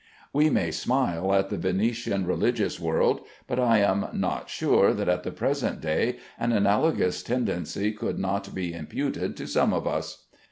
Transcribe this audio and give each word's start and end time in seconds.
We 0.33 0.49
may 0.49 0.71
smile 0.71 1.31
at 1.31 1.51
the 1.51 1.59
Venetian 1.59 2.25
religious 2.25 2.79
world, 2.79 3.21
but 3.45 3.59
I 3.59 3.77
am 3.81 4.07
not 4.13 4.49
sure 4.49 4.95
that 4.95 5.07
at 5.07 5.21
the 5.21 5.29
present 5.31 5.79
day 5.79 6.15
an 6.39 6.51
analogous 6.53 7.21
tendency 7.21 7.91
could 7.91 8.17
not 8.17 8.55
be 8.55 8.73
imputed 8.73 9.37
to 9.37 9.45
some 9.45 9.73
of 9.73 9.85
us. 9.85 10.25